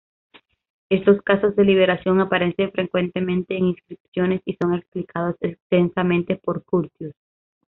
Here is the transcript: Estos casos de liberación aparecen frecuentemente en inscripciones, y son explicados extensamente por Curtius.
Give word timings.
Estos 0.89 1.21
casos 1.21 1.55
de 1.55 1.63
liberación 1.63 2.19
aparecen 2.21 2.71
frecuentemente 2.71 3.55
en 3.55 3.65
inscripciones, 3.67 4.41
y 4.45 4.57
son 4.59 4.73
explicados 4.73 5.35
extensamente 5.41 6.37
por 6.37 6.63
Curtius. 6.63 7.13